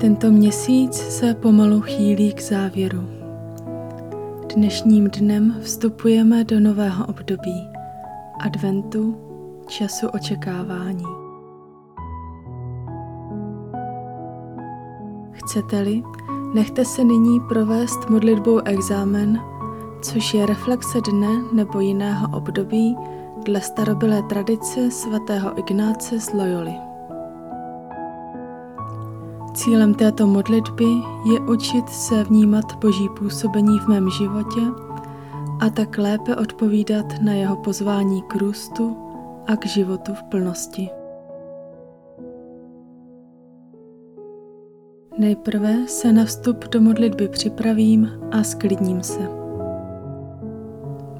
Tento 0.00 0.30
měsíc 0.30 0.94
se 0.94 1.34
pomalu 1.34 1.80
chýlí 1.80 2.32
k 2.32 2.42
závěru. 2.42 3.08
Dnešním 4.54 5.10
dnem 5.10 5.56
vstupujeme 5.60 6.44
do 6.44 6.60
nového 6.60 7.06
období, 7.06 7.68
adventu, 8.40 9.16
času 9.66 10.08
očekávání. 10.08 11.04
Chcete-li, 15.32 16.02
nechte 16.54 16.84
se 16.84 17.04
nyní 17.04 17.40
provést 17.40 18.10
modlitbou 18.10 18.58
examen, 18.58 19.40
což 20.02 20.34
je 20.34 20.46
reflexe 20.46 20.98
dne 21.10 21.42
nebo 21.52 21.80
jiného 21.80 22.36
období 22.36 22.96
dle 23.44 23.60
starobylé 23.60 24.22
tradice 24.22 24.90
svatého 24.90 25.58
Ignáce 25.58 26.20
z 26.20 26.32
Loyoli. 26.32 26.87
Cílem 29.58 29.94
této 29.94 30.26
modlitby 30.26 30.84
je 31.32 31.40
učit 31.40 31.88
se 31.88 32.24
vnímat 32.24 32.76
Boží 32.80 33.08
působení 33.18 33.78
v 33.78 33.88
mém 33.88 34.10
životě 34.10 34.60
a 35.60 35.70
tak 35.70 35.98
lépe 35.98 36.36
odpovídat 36.36 37.06
na 37.22 37.32
jeho 37.32 37.56
pozvání 37.56 38.22
k 38.22 38.34
růstu 38.34 38.96
a 39.46 39.56
k 39.56 39.66
životu 39.66 40.14
v 40.14 40.22
plnosti. 40.22 40.90
Nejprve 45.18 45.86
se 45.86 46.12
na 46.12 46.24
vstup 46.24 46.64
do 46.68 46.80
modlitby 46.80 47.28
připravím 47.28 48.10
a 48.30 48.42
sklidním 48.42 49.02
se. 49.02 49.28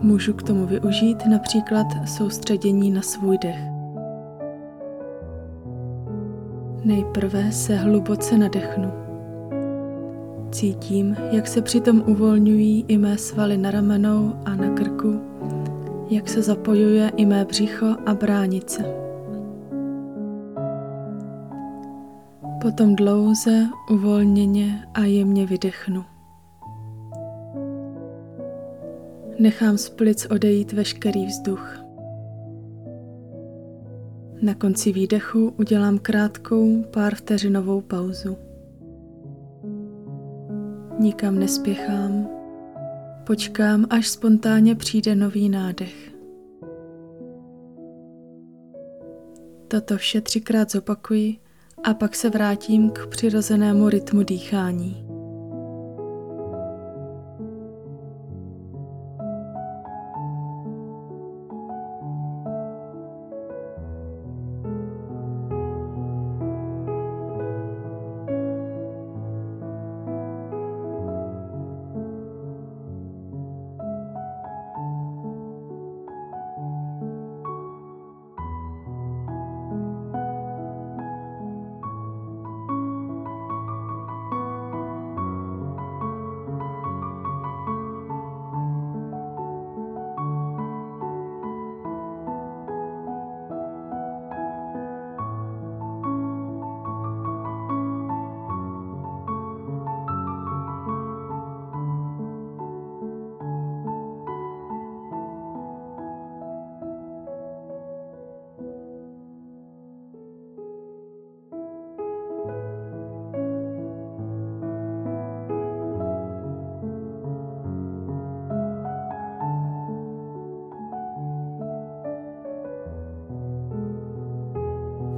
Můžu 0.00 0.32
k 0.32 0.42
tomu 0.42 0.66
využít 0.66 1.26
například 1.26 1.86
soustředění 2.06 2.90
na 2.90 3.02
svůj 3.02 3.38
dech. 3.38 3.73
Nejprve 6.84 7.52
se 7.52 7.76
hluboce 7.76 8.38
nadechnu. 8.38 8.92
Cítím, 10.50 11.16
jak 11.30 11.46
se 11.46 11.62
přitom 11.62 12.04
uvolňují 12.06 12.84
i 12.88 12.98
mé 12.98 13.18
svaly 13.18 13.56
na 13.56 13.70
ramenou 13.70 14.32
a 14.44 14.54
na 14.54 14.70
krku, 14.70 15.20
jak 16.10 16.28
se 16.28 16.42
zapojuje 16.42 17.12
i 17.16 17.26
mé 17.26 17.44
břicho 17.44 17.86
a 18.06 18.14
bránice. 18.14 18.84
Potom 22.62 22.96
dlouze, 22.96 23.66
uvolněně 23.90 24.86
a 24.94 25.00
jemně 25.00 25.46
vydechnu. 25.46 26.04
Nechám 29.38 29.78
z 29.78 29.88
plic 29.88 30.26
odejít 30.30 30.72
veškerý 30.72 31.26
vzduch. 31.26 31.83
Na 34.44 34.54
konci 34.54 34.92
výdechu 34.92 35.54
udělám 35.58 35.98
krátkou 35.98 36.82
pár 36.82 37.14
vteřinovou 37.14 37.80
pauzu. 37.80 38.36
Nikam 40.98 41.38
nespěchám, 41.38 42.28
počkám, 43.26 43.86
až 43.90 44.08
spontánně 44.08 44.74
přijde 44.74 45.14
nový 45.14 45.48
nádech. 45.48 46.14
Toto 49.68 49.96
vše 49.96 50.20
třikrát 50.20 50.70
zopakuji 50.70 51.36
a 51.82 51.94
pak 51.94 52.14
se 52.14 52.30
vrátím 52.30 52.90
k 52.90 53.06
přirozenému 53.06 53.88
rytmu 53.88 54.22
dýchání. 54.22 55.03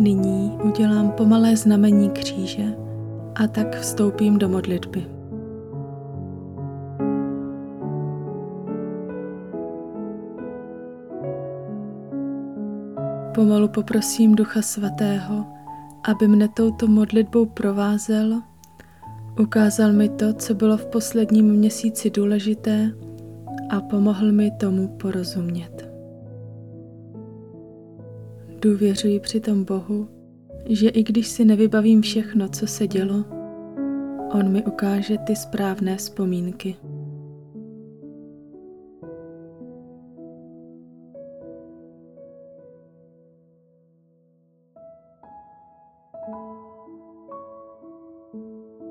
Nyní 0.00 0.58
udělám 0.64 1.10
pomalé 1.10 1.56
znamení 1.56 2.10
kříže 2.10 2.76
a 3.34 3.46
tak 3.46 3.80
vstoupím 3.80 4.38
do 4.38 4.48
modlitby. 4.48 5.06
Pomalu 13.34 13.68
poprosím 13.68 14.34
Ducha 14.34 14.62
Svatého, 14.62 15.44
aby 16.08 16.28
mne 16.28 16.48
touto 16.48 16.86
modlitbou 16.88 17.46
provázel, 17.46 18.40
ukázal 19.40 19.92
mi 19.92 20.08
to, 20.08 20.32
co 20.32 20.54
bylo 20.54 20.76
v 20.76 20.86
posledním 20.86 21.52
měsíci 21.52 22.10
důležité 22.10 22.92
a 23.68 23.80
pomohl 23.80 24.32
mi 24.32 24.50
tomu 24.50 24.88
porozumět. 24.88 25.79
Důvěřuji 28.62 29.20
přitom 29.20 29.64
Bohu, 29.64 30.08
že 30.68 30.88
i 30.88 31.02
když 31.02 31.28
si 31.28 31.44
nevybavím 31.44 32.02
všechno, 32.02 32.48
co 32.48 32.66
se 32.66 32.86
dělo, 32.86 33.24
On 34.32 34.52
mi 34.52 34.64
ukáže 34.64 35.18
ty 35.18 35.36
správné 35.36 35.96
vzpomínky. 35.96 36.76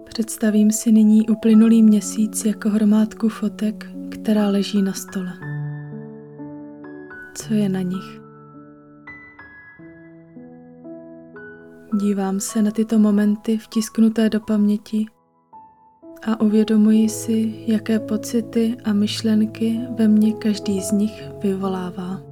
Představím 0.04 0.72
si 0.72 0.92
nyní 0.92 1.30
uplynulý 1.30 1.84
měsíc 1.84 2.46
jako 2.46 2.70
hromádku 2.70 3.30
fotek, 3.30 3.88
která 4.10 4.50
leží 4.50 4.82
na 4.82 4.94
stole. 4.94 5.34
Co 7.36 7.54
je 7.54 7.70
na 7.70 7.82
nich? 7.82 8.29
Dívám 12.00 12.40
se 12.40 12.62
na 12.62 12.72
tyto 12.72 13.00
momenty 13.00 13.58
vtisknuté 13.58 14.30
do 14.30 14.40
paměti 14.40 15.06
a 16.28 16.42
uvědomuji 16.42 17.10
si, 17.10 17.64
jaké 17.68 18.00
pocity 18.00 18.78
a 18.84 18.94
myšlenky 18.94 19.80
ve 19.98 20.08
mně 20.08 20.34
každý 20.34 20.82
z 20.82 20.92
nich 20.92 21.24
vyvolává. 21.44 22.29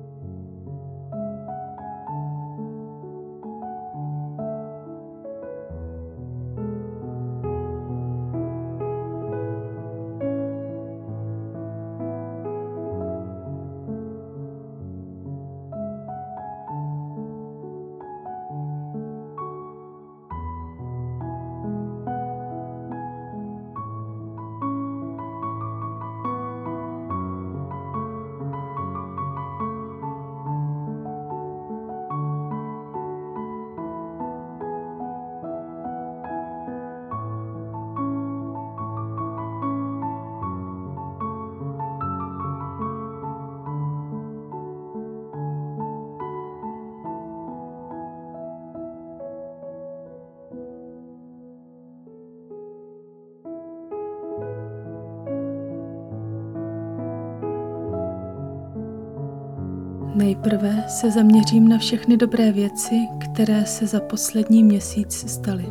Nejprve 60.17 60.83
se 60.87 61.11
zaměřím 61.11 61.67
na 61.67 61.77
všechny 61.77 62.17
dobré 62.17 62.51
věci, 62.51 63.07
které 63.19 63.65
se 63.65 63.87
za 63.87 63.99
poslední 63.99 64.63
měsíc 64.63 65.31
staly. 65.31 65.65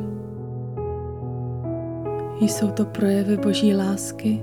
Jsou 2.40 2.70
to 2.70 2.84
projevy 2.84 3.36
Boží 3.36 3.74
lásky, 3.74 4.42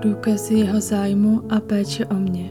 důkazy 0.00 0.54
jeho 0.54 0.80
zájmu 0.80 1.42
a 1.52 1.60
péče 1.60 2.06
o 2.06 2.14
mě. 2.14 2.50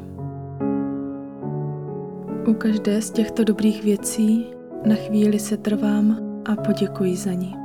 U 2.47 2.53
každé 2.53 3.01
z 3.01 3.11
těchto 3.11 3.43
dobrých 3.43 3.83
věcí 3.83 4.45
na 4.85 4.95
chvíli 4.95 5.39
se 5.39 5.57
trvám 5.57 6.17
a 6.45 6.55
poděkuji 6.55 7.15
za 7.15 7.33
ní. 7.33 7.60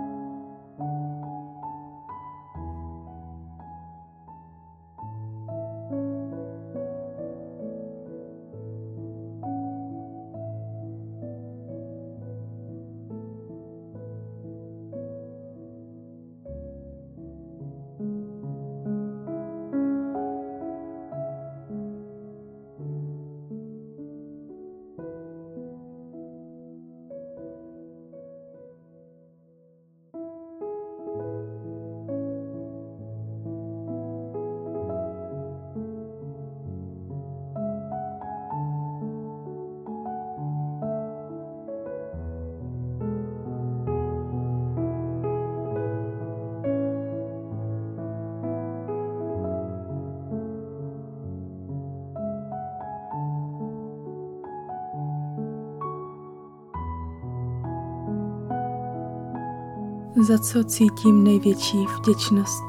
Za 60.22 60.38
co 60.38 60.64
cítím 60.64 61.24
největší 61.24 61.86
vděčnost. 61.98 62.64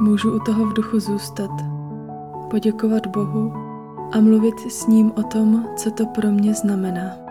Můžu 0.00 0.36
u 0.36 0.38
toho 0.38 0.66
v 0.66 0.72
duchu 0.72 1.00
zůstat, 1.00 1.50
poděkovat 2.50 3.06
Bohu 3.06 3.52
a 4.12 4.20
mluvit 4.20 4.60
s 4.60 4.86
ním 4.86 5.12
o 5.16 5.22
tom, 5.22 5.66
co 5.76 5.90
to 5.90 6.06
pro 6.06 6.30
mě 6.30 6.54
znamená. 6.54 7.25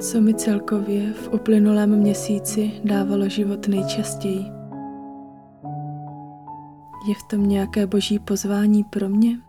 Co 0.00 0.20
mi 0.20 0.34
celkově 0.34 1.12
v 1.12 1.28
uplynulém 1.32 1.96
měsíci 1.96 2.72
dávalo 2.84 3.28
život 3.28 3.68
nejčastěji. 3.68 4.44
Je 7.08 7.14
v 7.14 7.28
tom 7.30 7.48
nějaké 7.48 7.86
boží 7.86 8.18
pozvání 8.18 8.84
pro 8.84 9.08
mě? 9.08 9.45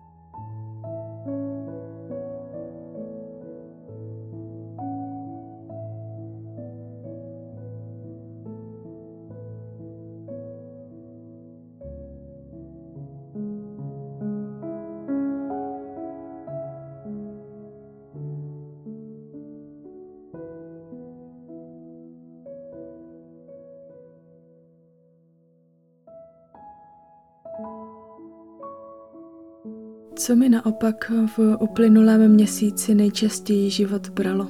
Co 30.19 30.36
mi 30.36 30.50
naopak 30.50 31.12
v 31.38 31.58
uplynulém 31.60 32.31
měsíci 32.31 32.96
nejčastěji 32.96 33.69
život 33.69 34.10
bralo? 34.10 34.48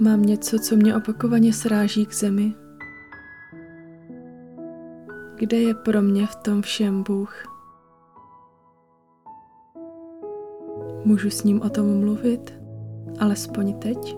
Mám 0.00 0.22
něco, 0.22 0.58
co 0.58 0.76
mě 0.76 0.96
opakovaně 0.96 1.52
sráží 1.52 2.06
k 2.06 2.14
zemi? 2.14 2.54
Kde 5.34 5.56
je 5.56 5.74
pro 5.74 6.02
mě 6.02 6.26
v 6.26 6.36
tom 6.36 6.62
všem 6.62 7.02
Bůh? 7.02 7.44
Můžu 11.04 11.30
s 11.30 11.44
ním 11.44 11.62
o 11.62 11.70
tom 11.70 12.00
mluvit, 12.00 12.58
alespoň 13.20 13.74
teď? 13.74 14.16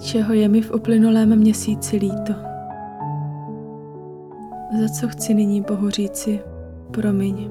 Čeho 0.00 0.34
je 0.34 0.48
mi 0.48 0.62
v 0.62 0.74
uplynulém 0.74 1.36
měsíci 1.36 1.96
líto. 1.96 2.32
Za 4.80 4.88
co 5.00 5.08
chci 5.08 5.34
nyní 5.34 5.60
Bohu 5.60 5.90
říci, 5.90 6.40
promiň. 6.90 7.50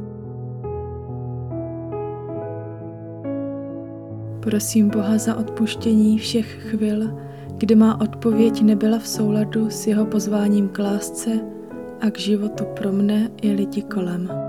Prosím 4.40 4.90
Boha 4.90 5.18
za 5.18 5.36
odpuštění 5.36 6.18
všech 6.18 6.46
chvil, 6.46 7.18
kdy 7.58 7.76
má 7.76 8.02
odpověď 8.02 8.62
nebyla 8.62 9.00
v 9.00 9.08
souladu 9.08 9.70
s 9.70 9.88
jeho 9.88 10.06
pozváním 10.06 10.70
k 10.70 10.80
lásce 10.80 11.30
a 12.02 12.10
k 12.10 12.20
životu 12.20 12.66
pro 12.66 12.92
mne 12.92 13.30
i 13.42 13.52
lidi 13.52 13.82
kolem. 13.82 14.49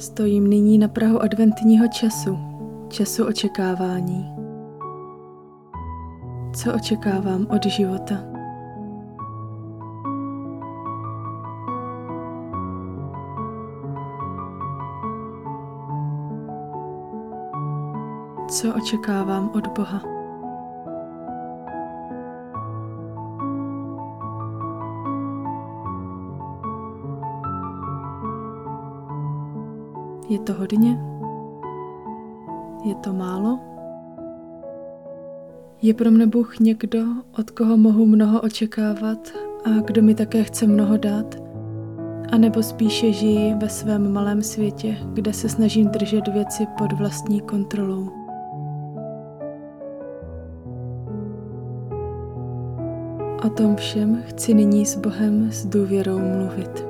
Stojím 0.00 0.46
nyní 0.46 0.78
na 0.78 0.88
Prahu 0.88 1.22
adventního 1.22 1.88
času, 1.88 2.38
času 2.88 3.26
očekávání. 3.26 4.34
Co 6.56 6.74
očekávám 6.74 7.46
od 7.50 7.66
života? 7.66 8.14
Co 18.48 18.74
očekávám 18.74 19.50
od 19.54 19.66
Boha? 19.66 20.19
Je 30.30 30.38
to 30.38 30.52
hodně? 30.52 30.98
Je 32.84 32.94
to 32.94 33.12
málo? 33.12 33.58
Je 35.82 35.94
pro 35.94 36.10
mne 36.10 36.26
Bůh 36.26 36.58
někdo, 36.58 36.98
od 37.38 37.50
koho 37.50 37.76
mohu 37.76 38.06
mnoho 38.06 38.40
očekávat 38.40 39.18
a 39.64 39.80
kdo 39.84 40.02
mi 40.02 40.14
také 40.14 40.42
chce 40.42 40.66
mnoho 40.66 40.96
dát? 40.96 41.34
A 42.32 42.38
nebo 42.38 42.62
spíše 42.62 43.12
žijí 43.12 43.54
ve 43.54 43.68
svém 43.68 44.12
malém 44.12 44.42
světě, 44.42 44.96
kde 45.12 45.32
se 45.32 45.48
snažím 45.48 45.88
držet 45.88 46.28
věci 46.28 46.66
pod 46.78 46.92
vlastní 46.92 47.40
kontrolou? 47.40 48.08
O 53.46 53.48
tom 53.48 53.76
všem 53.76 54.22
chci 54.26 54.54
nyní 54.54 54.86
s 54.86 54.98
Bohem 54.98 55.52
s 55.52 55.66
důvěrou 55.66 56.18
mluvit. 56.18 56.89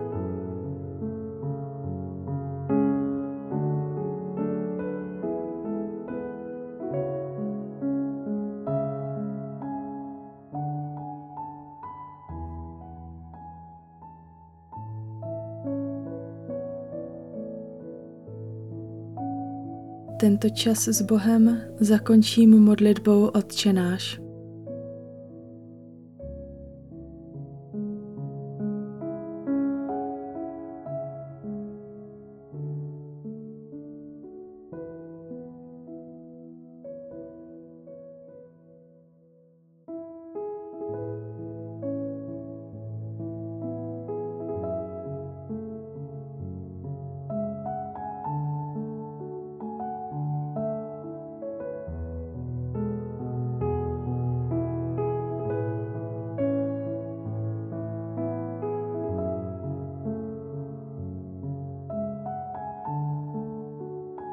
Tento 20.20 20.52
čas 20.52 20.84
s 20.88 21.00
Bohem 21.02 21.64
zakončím 21.80 22.60
modlitbou 22.60 23.32
Otčenáš. 23.32 24.19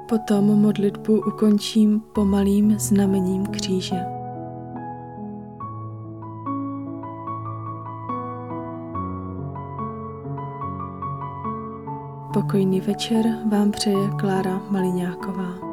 Potom 0.10 0.46
modlitbu 0.46 1.22
ukončím 1.28 2.00
pomalým 2.00 2.80
znamením 2.80 3.46
kříže. 3.46 3.96
Pokojný 12.34 12.82
večer 12.82 13.26
vám 13.52 13.72
přeje 13.72 14.10
Klára 14.20 14.62
Maliňáková. 14.70 15.67